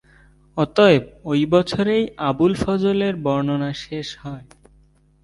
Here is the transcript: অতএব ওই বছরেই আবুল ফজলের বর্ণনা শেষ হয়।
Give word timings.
অতএব 0.57 1.03
ওই 1.23 1.41
বছরেই 1.45 2.03
আবুল 2.29 2.53
ফজলের 2.55 3.15
বর্ণনা 3.25 3.71
শেষ 3.83 4.07
হয়। 4.23 4.45